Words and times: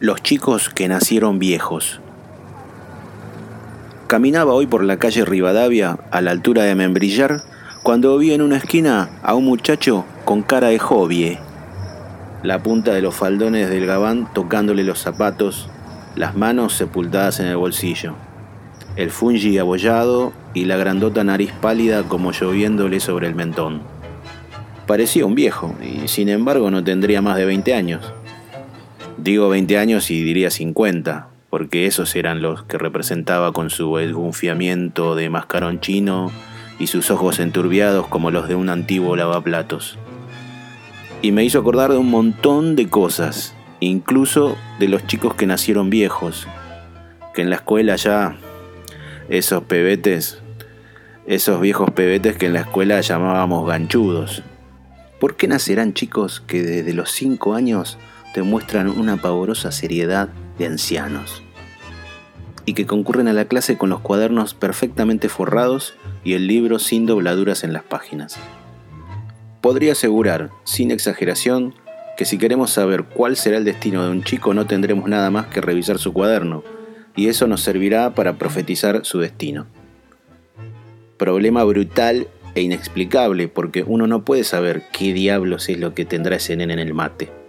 Los 0.00 0.24
chicos 0.24 0.70
que 0.70 0.88
nacieron 0.88 1.38
viejos. 1.38 2.00
Caminaba 4.08 4.52
hoy 4.52 4.66
por 4.66 4.82
la 4.82 4.98
calle 4.98 5.24
Rivadavia, 5.24 6.00
a 6.10 6.20
la 6.20 6.32
altura 6.32 6.64
de 6.64 6.74
Membrillar, 6.74 7.42
cuando 7.84 8.18
vi 8.18 8.32
en 8.32 8.42
una 8.42 8.56
esquina 8.56 9.10
a 9.22 9.36
un 9.36 9.44
muchacho 9.44 10.04
con 10.24 10.42
cara 10.42 10.68
de 10.68 10.80
jovie. 10.80 11.38
La 12.42 12.60
punta 12.60 12.92
de 12.92 13.02
los 13.02 13.14
faldones 13.14 13.70
del 13.70 13.86
gabán 13.86 14.28
tocándole 14.34 14.82
los 14.82 14.98
zapatos, 14.98 15.68
las 16.16 16.34
manos 16.34 16.74
sepultadas 16.74 17.38
en 17.38 17.46
el 17.46 17.56
bolsillo, 17.56 18.14
el 18.96 19.12
fungi 19.12 19.58
abollado 19.58 20.32
y 20.54 20.64
la 20.64 20.76
grandota 20.76 21.22
nariz 21.22 21.52
pálida 21.52 22.02
como 22.02 22.32
lloviéndole 22.32 22.98
sobre 22.98 23.28
el 23.28 23.36
mentón. 23.36 23.82
Parecía 24.88 25.24
un 25.24 25.36
viejo, 25.36 25.72
y 25.80 26.08
sin 26.08 26.28
embargo 26.28 26.68
no 26.72 26.82
tendría 26.82 27.22
más 27.22 27.36
de 27.36 27.44
20 27.44 27.74
años. 27.74 28.12
Digo 29.24 29.48
20 29.48 29.78
años 29.78 30.10
y 30.10 30.22
diría 30.22 30.50
50, 30.50 31.28
porque 31.48 31.86
esos 31.86 32.14
eran 32.14 32.42
los 32.42 32.64
que 32.64 32.76
representaba 32.76 33.54
con 33.54 33.70
su 33.70 33.98
esgunfiamiento 33.98 35.14
de 35.14 35.30
mascarón 35.30 35.80
chino 35.80 36.30
y 36.78 36.88
sus 36.88 37.10
ojos 37.10 37.38
enturbiados 37.38 38.06
como 38.06 38.30
los 38.30 38.48
de 38.48 38.54
un 38.54 38.68
antiguo 38.68 39.16
lavaplatos. 39.16 39.96
Y 41.22 41.32
me 41.32 41.42
hizo 41.42 41.58
acordar 41.58 41.90
de 41.90 41.96
un 41.96 42.10
montón 42.10 42.76
de 42.76 42.90
cosas, 42.90 43.54
incluso 43.80 44.58
de 44.78 44.88
los 44.88 45.06
chicos 45.06 45.34
que 45.34 45.46
nacieron 45.46 45.88
viejos, 45.88 46.46
que 47.32 47.40
en 47.40 47.48
la 47.48 47.56
escuela 47.56 47.96
ya, 47.96 48.36
esos 49.30 49.62
pebetes, 49.62 50.42
esos 51.26 51.62
viejos 51.62 51.90
pebetes 51.92 52.36
que 52.36 52.44
en 52.44 52.52
la 52.52 52.60
escuela 52.60 53.00
llamábamos 53.00 53.66
ganchudos. 53.66 54.42
¿Por 55.18 55.36
qué 55.36 55.48
nacerán 55.48 55.94
chicos 55.94 56.42
que 56.46 56.62
desde 56.62 56.92
los 56.92 57.10
5 57.12 57.54
años 57.54 57.96
demuestran 58.34 58.88
una 58.88 59.16
pavorosa 59.16 59.72
seriedad 59.72 60.28
de 60.58 60.66
ancianos 60.66 61.42
y 62.66 62.74
que 62.74 62.86
concurren 62.86 63.28
a 63.28 63.32
la 63.32 63.46
clase 63.46 63.76
con 63.76 63.90
los 63.90 64.00
cuadernos 64.00 64.54
perfectamente 64.54 65.28
forrados 65.28 65.94
y 66.24 66.34
el 66.34 66.46
libro 66.46 66.78
sin 66.78 67.06
dobladuras 67.06 67.62
en 67.62 67.72
las 67.72 67.82
páginas. 67.82 68.38
Podría 69.60 69.92
asegurar, 69.92 70.50
sin 70.64 70.90
exageración, 70.90 71.74
que 72.16 72.24
si 72.24 72.38
queremos 72.38 72.70
saber 72.70 73.04
cuál 73.04 73.36
será 73.36 73.58
el 73.58 73.64
destino 73.64 74.04
de 74.04 74.10
un 74.10 74.22
chico 74.22 74.54
no 74.54 74.66
tendremos 74.66 75.08
nada 75.08 75.30
más 75.30 75.46
que 75.46 75.60
revisar 75.60 75.98
su 75.98 76.12
cuaderno, 76.12 76.62
y 77.16 77.28
eso 77.28 77.46
nos 77.46 77.60
servirá 77.60 78.14
para 78.14 78.38
profetizar 78.38 79.04
su 79.04 79.20
destino. 79.20 79.66
Problema 81.18 81.64
brutal 81.64 82.28
e 82.54 82.62
inexplicable 82.62 83.48
porque 83.48 83.84
uno 83.86 84.06
no 84.06 84.24
puede 84.24 84.44
saber 84.44 84.84
qué 84.92 85.12
diablos 85.12 85.68
es 85.68 85.78
lo 85.78 85.94
que 85.94 86.04
tendrá 86.04 86.36
ese 86.36 86.56
nene 86.56 86.72
en 86.72 86.78
el 86.78 86.94
mate 86.94 87.43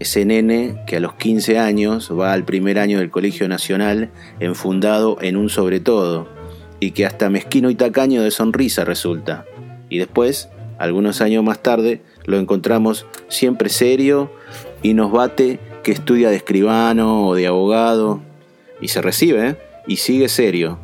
ese 0.00 0.24
nene 0.24 0.82
que 0.86 0.96
a 0.96 1.00
los 1.00 1.14
15 1.14 1.58
años 1.58 2.10
va 2.10 2.32
al 2.32 2.44
primer 2.44 2.78
año 2.78 2.98
del 2.98 3.10
Colegio 3.10 3.48
Nacional 3.48 4.10
enfundado 4.40 5.18
en 5.20 5.36
un 5.36 5.50
sobre 5.50 5.78
todo 5.78 6.26
y 6.80 6.92
que 6.92 7.04
hasta 7.04 7.28
mezquino 7.28 7.68
y 7.68 7.74
tacaño 7.74 8.22
de 8.22 8.30
sonrisa 8.30 8.86
resulta. 8.86 9.44
Y 9.90 9.98
después, 9.98 10.48
algunos 10.78 11.20
años 11.20 11.44
más 11.44 11.62
tarde, 11.62 12.00
lo 12.24 12.38
encontramos 12.38 13.06
siempre 13.28 13.68
serio 13.68 14.32
y 14.82 14.94
nos 14.94 15.12
bate 15.12 15.60
que 15.84 15.92
estudia 15.92 16.30
de 16.30 16.36
escribano 16.36 17.28
o 17.28 17.34
de 17.34 17.46
abogado 17.46 18.22
y 18.80 18.88
se 18.88 19.02
recibe 19.02 19.48
¿eh? 19.48 19.56
y 19.86 19.96
sigue 19.96 20.28
serio 20.28 20.78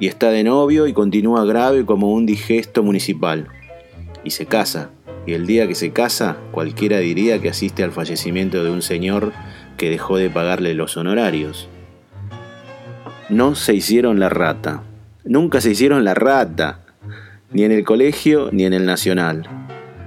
y 0.00 0.06
está 0.06 0.30
de 0.30 0.44
novio 0.44 0.86
y 0.86 0.92
continúa 0.92 1.44
grave 1.44 1.84
como 1.84 2.12
un 2.12 2.24
digesto 2.24 2.82
municipal 2.82 3.48
y 4.24 4.30
se 4.30 4.46
casa 4.46 4.90
y 5.28 5.34
el 5.34 5.46
día 5.46 5.68
que 5.68 5.74
se 5.74 5.90
casa, 5.90 6.38
cualquiera 6.52 7.00
diría 7.00 7.38
que 7.38 7.50
asiste 7.50 7.84
al 7.84 7.92
fallecimiento 7.92 8.64
de 8.64 8.70
un 8.70 8.80
señor 8.80 9.34
que 9.76 9.90
dejó 9.90 10.16
de 10.16 10.30
pagarle 10.30 10.72
los 10.72 10.96
honorarios. 10.96 11.68
No 13.28 13.54
se 13.54 13.74
hicieron 13.74 14.20
la 14.20 14.30
rata. 14.30 14.84
Nunca 15.24 15.60
se 15.60 15.72
hicieron 15.72 16.02
la 16.02 16.14
rata. 16.14 16.80
Ni 17.52 17.64
en 17.64 17.72
el 17.72 17.84
colegio 17.84 18.48
ni 18.52 18.64
en 18.64 18.72
el 18.72 18.86
nacional. 18.86 19.46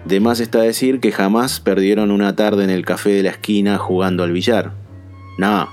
De 0.06 0.20
más 0.20 0.40
está 0.40 0.64
decir 0.64 1.00
que 1.00 1.12
jamás 1.12 1.60
perdieron 1.60 2.10
una 2.10 2.36
tarde 2.36 2.64
en 2.64 2.72
el 2.72 2.84
café 2.84 3.12
de 3.12 3.22
la 3.22 3.30
esquina 3.30 3.78
jugando 3.78 4.24
al 4.24 4.32
billar. 4.32 4.74
No. 5.38 5.70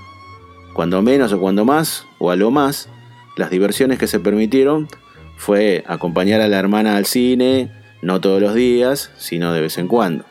Cuando 0.75 1.01
menos 1.01 1.33
o 1.33 1.39
cuando 1.39 1.65
más, 1.65 2.05
o 2.19 2.29
a 2.29 2.35
lo 2.35 2.51
más, 2.51 2.87
las 3.35 3.49
diversiones 3.49 3.97
que 3.97 4.05
se 4.05 4.19
permitieron 4.19 4.87
fue 5.37 5.83
acompañar 5.87 6.39
a 6.39 6.47
la 6.47 6.59
hermana 6.59 6.97
al 6.97 7.07
cine, 7.07 7.78
no 8.01 8.21
todos 8.21 8.41
los 8.41 8.53
días, 8.53 9.11
sino 9.17 9.53
de 9.53 9.61
vez 9.61 9.77
en 9.77 9.87
cuando. 9.87 10.25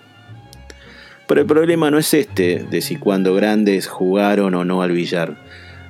Pero 1.27 1.43
el 1.43 1.47
problema 1.47 1.91
no 1.91 1.99
es 1.99 2.15
este 2.15 2.65
de 2.71 2.81
si 2.81 2.97
cuando 2.97 3.35
grandes 3.35 3.87
jugaron 3.87 4.55
o 4.55 4.65
no 4.65 4.83
al 4.83 4.93
billar, 4.93 5.37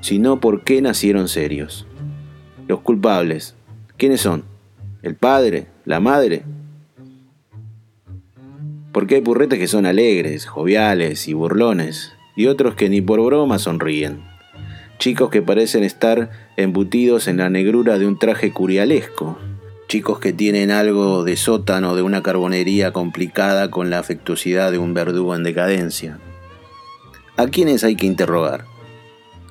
sino 0.00 0.40
por 0.40 0.64
qué 0.64 0.82
nacieron 0.82 1.28
serios. 1.28 1.86
Los 2.66 2.80
culpables, 2.80 3.54
¿quiénes 3.96 4.20
son? 4.20 4.44
¿El 5.02 5.14
padre? 5.14 5.68
¿La 5.84 6.00
madre? 6.00 6.42
Porque 8.92 9.14
hay 9.16 9.20
purretes 9.20 9.60
que 9.60 9.68
son 9.68 9.86
alegres, 9.86 10.46
joviales 10.46 11.28
y 11.28 11.34
burlones, 11.34 12.12
y 12.34 12.46
otros 12.46 12.74
que 12.74 12.88
ni 12.88 13.00
por 13.00 13.24
broma 13.24 13.60
sonríen. 13.60 14.24
Chicos 14.98 15.30
que 15.30 15.40
parecen 15.40 15.84
estar 15.84 16.30
embutidos 16.56 17.28
en 17.28 17.36
la 17.36 17.48
negrura 17.48 17.98
de 18.00 18.06
un 18.06 18.18
traje 18.18 18.52
curialesco, 18.52 19.38
chicos 19.88 20.18
que 20.20 20.34
tienen 20.34 20.70
algo 20.70 21.24
de 21.24 21.36
sótano 21.36 21.96
de 21.96 22.02
una 22.02 22.22
carbonería 22.22 22.92
complicada 22.92 23.70
con 23.70 23.88
la 23.88 23.98
afectuosidad 23.98 24.70
de 24.70 24.76
un 24.76 24.92
verdugo 24.92 25.34
en 25.34 25.42
decadencia. 25.42 26.18
¿A 27.38 27.46
quiénes 27.46 27.84
hay 27.84 27.96
que 27.96 28.06
interrogar? 28.06 28.66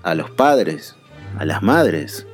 ¿A 0.03 0.13
los 0.13 0.29
padres? 0.29 0.95
¿A 1.39 1.45
las 1.45 1.63
madres? 1.63 2.27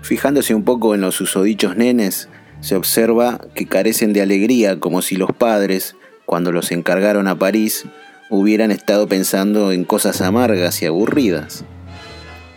Fijándose 0.00 0.54
un 0.54 0.62
poco 0.62 0.94
en 0.94 1.00
los 1.00 1.16
susodichos 1.16 1.76
nenes, 1.76 2.28
se 2.60 2.76
observa 2.76 3.40
que 3.54 3.66
carecen 3.66 4.12
de 4.12 4.22
alegría 4.22 4.78
como 4.78 5.02
si 5.02 5.16
los 5.16 5.32
padres, 5.32 5.96
cuando 6.24 6.52
los 6.52 6.70
encargaron 6.70 7.26
a 7.26 7.36
París, 7.36 7.84
hubieran 8.30 8.70
estado 8.70 9.08
pensando 9.08 9.72
en 9.72 9.84
cosas 9.84 10.20
amargas 10.20 10.80
y 10.82 10.86
aburridas. 10.86 11.64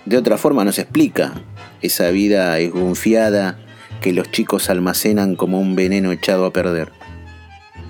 De 0.06 0.18
otra 0.18 0.38
forma 0.38 0.64
no 0.64 0.72
se 0.72 0.82
explica 0.82 1.34
esa 1.82 2.10
vida 2.10 2.60
esgunfiada 2.60 3.58
que 4.02 4.14
los 4.14 4.32
chicos 4.32 4.70
almacenan 4.70 5.36
como 5.36 5.60
un 5.60 5.76
veneno 5.76 6.12
echado 6.12 6.46
a 6.46 6.54
perder. 6.54 6.92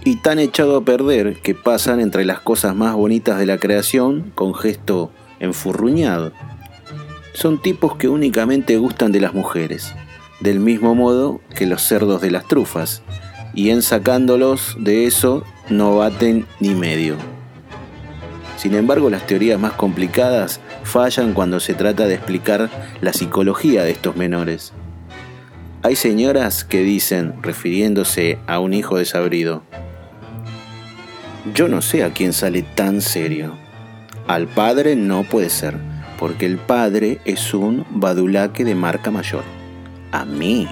Y 0.04 0.18
tan 0.18 0.40
echado 0.40 0.78
a 0.78 0.86
perder 0.86 1.42
que 1.42 1.56
pasan 1.56 2.00
entre 2.00 2.26
las 2.26 2.40
cosas 2.40 2.76
más 2.76 2.96
bonitas 2.96 3.38
de 3.38 3.46
la 3.46 3.58
creación 3.58 4.32
con 4.34 4.54
gesto 4.54 5.12
enfurruñado. 5.40 6.32
Son 7.34 7.62
tipos 7.62 7.96
que 7.96 8.08
únicamente 8.08 8.78
gustan 8.78 9.12
de 9.12 9.22
las 9.22 9.34
mujeres, 9.34 9.94
del 10.40 10.60
mismo 10.60 10.96
modo 10.96 11.42
que 11.56 11.66
los 11.66 11.82
cerdos 11.82 12.22
de 12.22 12.32
las 12.32 12.48
trufas, 12.48 13.02
y 13.54 13.70
en 13.70 13.82
sacándolos 13.82 14.78
de 14.80 15.06
eso 15.06 15.44
no 15.70 15.98
baten 15.98 16.46
ni 16.60 16.74
medio. 16.74 17.18
Sin 18.60 18.76
embargo, 18.76 19.10
las 19.10 19.26
teorías 19.26 19.58
más 19.58 19.72
complicadas 19.72 20.60
fallan 20.84 21.34
cuando 21.34 21.62
se 21.62 21.74
trata 21.76 22.08
de 22.08 22.16
explicar 22.16 22.70
la 23.00 23.14
psicología 23.14 23.86
de 23.86 23.92
estos 23.92 24.18
menores. 24.18 24.74
Hay 25.82 25.96
señoras 25.96 26.66
que 26.66 26.82
dicen, 26.82 27.42
refiriéndose 27.42 28.38
a 28.48 28.60
un 28.60 28.74
hijo 28.74 28.98
desabrido, 28.98 29.64
yo 31.54 31.70
no 31.70 31.82
sé 31.82 32.04
a 32.04 32.12
quién 32.12 32.34
sale 32.34 32.64
tan 32.64 33.00
serio. 33.00 33.56
Al 34.28 34.50
padre 34.50 34.98
no 34.98 35.24
puede 35.24 35.50
ser, 35.50 35.78
porque 36.20 36.46
el 36.46 36.58
padre 36.58 37.22
es 37.24 37.54
un 37.54 37.86
badulaque 37.90 38.66
de 38.66 38.76
marca 38.76 39.10
mayor. 39.10 39.46
A 40.12 40.26
mí, 40.26 40.68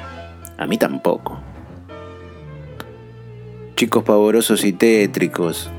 a 0.58 0.68
mí 0.68 0.78
tampoco. 0.78 1.40
Chicos 3.78 4.04
pavorosos 4.04 4.66
y 4.66 4.74
tétricos, 4.74 5.72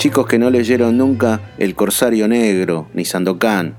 chicos 0.00 0.26
que 0.26 0.38
no 0.38 0.48
leyeron 0.48 0.96
nunca 0.96 1.42
El 1.58 1.74
Corsario 1.74 2.26
Negro 2.26 2.88
ni 2.94 3.04
Sandokan, 3.04 3.74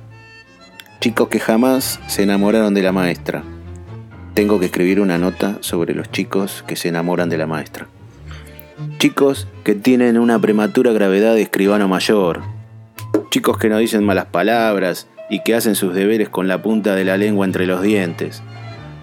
chicos 1.00 1.30
que 1.30 1.40
jamás 1.40 2.00
se 2.06 2.22
enamoraron 2.22 2.76
de 2.76 2.84
la 2.84 2.92
maestra. 2.92 3.42
Tengo 4.36 4.60
que 4.60 4.68
escribir 4.68 5.00
una 5.00 5.18
nota 5.18 5.58
sobre 5.62 5.96
los 5.96 6.12
chicos 6.12 6.64
que 6.68 6.76
se 6.76 6.90
enamoran 6.90 7.28
de 7.30 7.40
la 7.40 7.48
maestra. 7.48 7.88
Chicos 9.00 9.48
que 9.64 9.74
tienen 9.74 10.20
una 10.20 10.38
prematura 10.38 10.92
gravedad 10.92 11.34
de 11.34 11.42
escribano 11.42 11.88
mayor. 11.88 12.42
Chicos 13.32 13.58
que 13.58 13.70
no 13.70 13.80
dicen 13.80 14.04
malas 14.04 14.28
palabras 14.28 15.08
y 15.28 15.42
que 15.42 15.56
hacen 15.56 15.74
sus 15.74 15.96
deberes 15.96 16.30
con 16.30 16.48
la 16.48 16.62
punta 16.62 16.94
de 16.94 17.04
la 17.04 17.18
lengua 17.18 17.48
entre 17.48 17.66
los 17.66 17.82
dientes. 17.82 18.44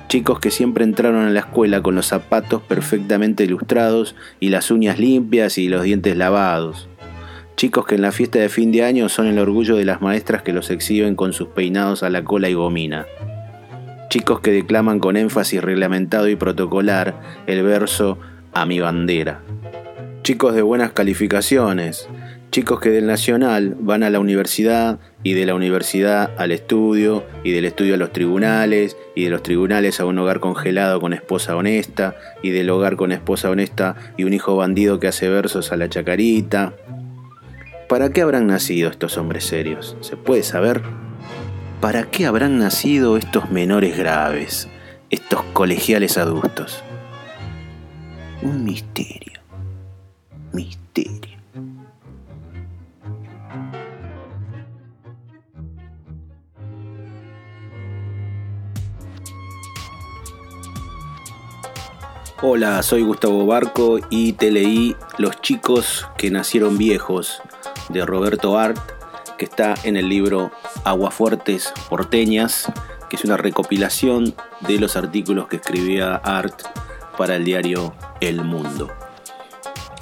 Chicos 0.07 0.39
que 0.39 0.53
siempre 0.53 0.85
entraron 0.85 1.27
a 1.27 1.31
la 1.31 1.41
escuela 1.41 1.83
con 1.83 1.97
los 1.97 2.07
zapatos 2.07 2.63
perfectamente 2.63 3.43
ilustrados 3.43 4.15
y 4.39 4.51
las 4.51 4.71
uñas 4.71 5.01
limpias 5.01 5.59
y 5.59 5.69
los 5.69 5.83
dientes 5.83 6.17
lavados 6.17 6.89
chicos 7.59 7.87
que 7.87 7.97
en 7.97 8.03
la 8.03 8.13
fiesta 8.13 8.39
de 8.39 8.49
fin 8.49 8.71
de 8.71 8.85
año 8.85 9.09
son 9.09 9.27
el 9.27 9.37
orgullo 9.37 9.75
de 9.75 9.85
las 9.85 10.01
maestras 10.01 10.43
que 10.43 10.53
los 10.53 10.71
exhiben 10.71 11.17
con 11.17 11.33
sus 11.33 11.49
peinados 11.49 12.05
a 12.05 12.09
la 12.09 12.23
cola 12.23 12.49
y 12.49 12.55
gomina. 12.55 13.05
Chicos 14.11 14.39
que 14.39 14.53
declaman 14.53 15.01
con 15.01 15.17
énfasis 15.17 15.61
reglamentado 15.61 16.29
y 16.29 16.37
protocolar 16.37 17.21
el 17.49 17.65
verso 17.65 18.17
a 18.53 18.65
mi 18.65 18.79
bandera. 18.79 19.41
Chicos 20.23 20.55
de 20.55 20.63
buenas 20.63 20.93
calificaciones, 20.93 22.09
Chicos 22.51 22.81
que 22.81 22.91
del 22.91 23.07
Nacional 23.07 23.77
van 23.79 24.03
a 24.03 24.09
la 24.09 24.21
universidad 24.21 25.01
y 25.23 25.35
de 25.35 25.45
la 25.45 25.55
universidad 25.55 26.31
al 26.39 26.51
estudio 26.51 27.25
y 27.45 27.51
del 27.51 27.67
estudio 27.67 27.95
a 27.95 27.99
los 27.99 28.13
tribunales 28.13 28.97
y 29.15 29.25
de 29.25 29.31
los 29.31 29.43
tribunales 29.43 30.01
a 30.01 30.07
un 30.07 30.19
hogar 30.19 30.41
congelado 30.41 30.99
con 30.99 31.13
esposa 31.13 31.57
honesta 31.57 32.17
y 32.43 32.51
del 32.51 32.71
hogar 32.71 32.97
con 32.97 33.13
esposa 33.13 33.51
honesta 33.51 33.97
y 34.17 34.25
un 34.25 34.33
hijo 34.33 34.57
bandido 34.57 34.99
que 34.99 35.09
hace 35.09 35.29
versos 35.29 35.73
a 35.73 35.77
la 35.77 35.91
chacarita. 35.91 36.73
¿Para 37.89 38.11
qué 38.11 38.21
habrán 38.21 38.47
nacido 38.47 38.91
estos 38.91 39.17
hombres 39.17 39.45
serios? 39.47 39.97
¿Se 40.03 40.19
puede 40.19 40.43
saber? 40.43 40.83
¿Para 41.81 42.11
qué 42.11 42.27
habrán 42.27 42.59
nacido 42.59 43.17
estos 43.17 43.51
menores 43.51 43.97
graves, 43.97 44.69
estos 45.09 45.43
colegiales 45.55 46.19
adultos? 46.19 46.85
Un 48.43 48.63
misterio. 48.63 49.41
Misterio. 50.53 51.39
Hola, 62.43 62.83
soy 62.83 63.03
Gustavo 63.03 63.47
Barco 63.47 63.99
y 64.11 64.35
te 64.35 64.51
leí 64.51 64.95
Los 65.17 65.41
chicos 65.41 66.07
que 66.19 66.31
nacieron 66.31 66.77
viejos 66.77 67.41
de 67.89 68.05
Roberto 68.05 68.59
Art, 68.59 68.79
que 69.37 69.45
está 69.45 69.75
en 69.85 69.97
el 69.97 70.09
libro 70.09 70.51
Aguafuertes 70.85 71.73
porteñas, 71.89 72.71
que 73.09 73.17
es 73.17 73.25
una 73.25 73.37
recopilación 73.37 74.35
de 74.61 74.79
los 74.79 74.97
artículos 74.97 75.49
que 75.49 75.57
escribía 75.57 76.17
Art 76.17 76.63
para 77.17 77.37
el 77.37 77.45
diario 77.45 77.95
El 78.21 78.45
Mundo. 78.45 78.91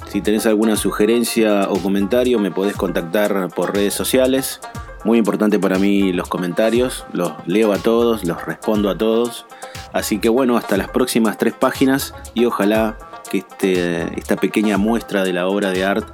Si 0.07 0.21
tenés 0.21 0.45
alguna 0.45 0.75
sugerencia 0.75 1.69
o 1.69 1.77
comentario, 1.79 2.39
me 2.39 2.51
podés 2.51 2.75
contactar 2.75 3.49
por 3.49 3.73
redes 3.73 3.93
sociales. 3.93 4.59
Muy 5.03 5.17
importante 5.17 5.59
para 5.59 5.77
mí 5.77 6.13
los 6.13 6.27
comentarios, 6.27 7.05
los 7.13 7.33
leo 7.45 7.73
a 7.73 7.77
todos, 7.77 8.23
los 8.25 8.45
respondo 8.45 8.89
a 8.89 8.97
todos 8.97 9.45
Así 9.93 10.19
que 10.19 10.29
bueno, 10.29 10.57
hasta 10.57 10.77
las 10.77 10.89
próximas 10.89 11.37
tres 11.37 11.53
páginas 11.53 12.13
y 12.33 12.45
ojalá 12.45 12.97
que 13.31 13.39
este, 13.39 14.19
esta 14.19 14.35
pequeña 14.35 14.77
muestra 14.77 15.23
de 15.23 15.33
la 15.33 15.47
obra 15.47 15.71
de 15.71 15.85
art 15.85 16.07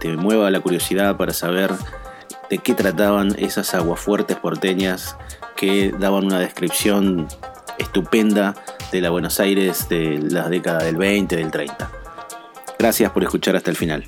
te, 0.00 0.16
mueva 0.16 0.50
la 0.50 0.60
curiosidad 0.60 1.16
para 1.16 1.32
saber 1.32 1.70
de 2.50 2.58
qué 2.58 2.74
trataban 2.74 3.34
esas 3.38 3.74
aguafuertes 3.74 4.36
porteñas 4.36 5.16
que 5.56 5.92
daban 5.98 6.24
una 6.24 6.38
descripción 6.38 7.28
estupenda 7.78 8.54
de 8.90 9.00
la 9.00 9.10
Buenos 9.10 9.40
Aires 9.40 9.88
de 9.88 10.18
las 10.18 10.50
décadas 10.50 10.84
del 10.84 10.96
20, 10.96 11.36
del 11.36 11.50
30. 11.50 11.90
Gracias 12.78 13.10
por 13.10 13.22
escuchar 13.22 13.56
hasta 13.56 13.70
el 13.70 13.76
final. 13.76 14.04